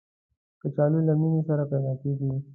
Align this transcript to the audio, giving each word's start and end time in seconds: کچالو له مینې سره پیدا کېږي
کچالو 0.61 0.99
له 1.07 1.13
مینې 1.19 1.41
سره 1.47 1.63
پیدا 1.71 1.93
کېږي 2.01 2.31